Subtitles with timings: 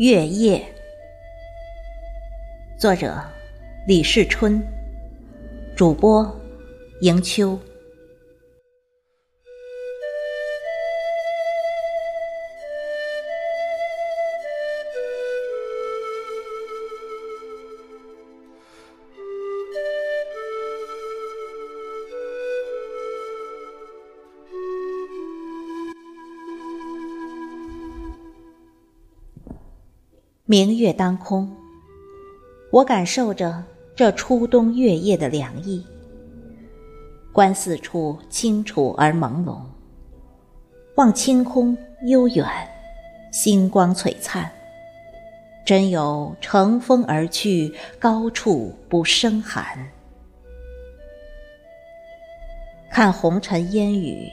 [0.00, 0.64] 月夜，
[2.78, 3.22] 作者
[3.86, 4.66] 李世春，
[5.76, 6.40] 主播
[7.02, 7.60] 迎秋。
[30.50, 31.48] 明月当空，
[32.72, 33.62] 我感受着
[33.94, 35.86] 这初冬月夜的凉意。
[37.32, 39.60] 观四处清楚而朦胧，
[40.96, 41.78] 望清空
[42.08, 42.44] 悠远，
[43.30, 44.50] 星光璀璨，
[45.64, 49.64] 真有乘风而去，高处不胜寒。
[52.90, 54.28] 看红尘烟雨，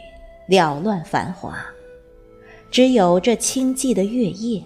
[0.50, 1.64] 缭乱繁华，
[2.72, 4.64] 只有这清寂的月夜。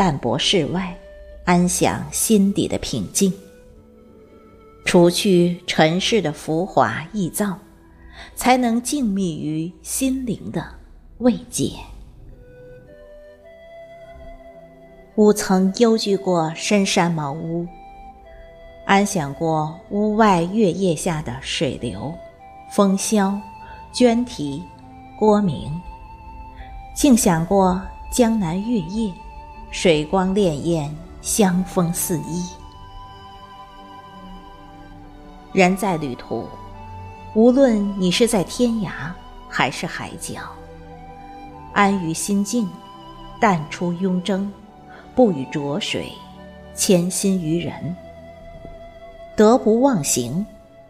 [0.00, 0.96] 淡泊世外，
[1.44, 3.30] 安享心底的平静。
[4.86, 7.58] 除去尘世的浮华易躁，
[8.34, 10.66] 才能静谧于心灵的
[11.18, 11.72] 慰藉。
[15.16, 17.66] 吾曾幽居过深山茅屋，
[18.86, 22.10] 安享过屋外月夜下的水流、
[22.72, 23.38] 风萧、
[23.92, 24.62] 鹃啼、
[25.18, 25.70] 郭鸣，
[26.96, 27.78] 静享过
[28.10, 29.12] 江南月夜。
[29.70, 30.90] 水光潋滟，
[31.22, 32.44] 香风四溢。
[35.52, 36.48] 人在旅途，
[37.34, 38.90] 无论你是在天涯
[39.48, 40.40] 还是海角，
[41.72, 42.68] 安于心境，
[43.40, 44.52] 淡出庸争，
[45.14, 46.10] 不与浊水，
[46.74, 47.96] 谦心于人。
[49.36, 50.44] 得不忘形，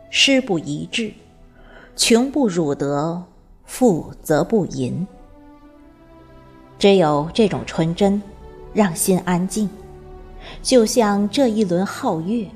[0.08, 1.12] 失不遗志，
[1.97, 3.23] 穷不辱德，
[3.67, 5.06] 富则不淫。
[6.79, 8.20] 只有这种纯真。
[8.73, 9.69] 让心安静，
[10.63, 12.47] 就像这一轮皓月，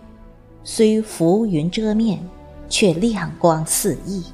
[0.63, 2.21] 虽浮云遮面，
[2.69, 4.25] 却亮光四溢。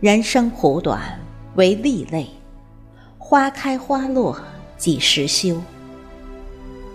[0.00, 1.18] 人生苦短，
[1.54, 2.28] 为利累，
[3.16, 4.38] 花开花落
[4.76, 5.56] 几时休？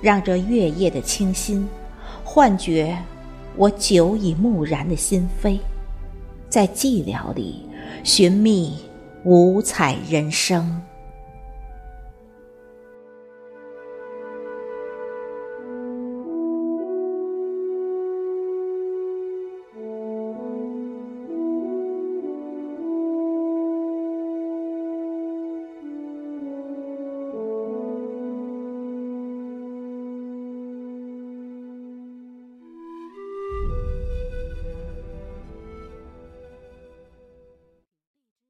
[0.02, 1.68] 让这月夜的清新，
[2.24, 2.98] 幻觉
[3.56, 5.60] 我久已木然的心扉，
[6.48, 7.66] 在寂寥里
[8.04, 8.78] 寻觅
[9.24, 10.80] 五彩人生。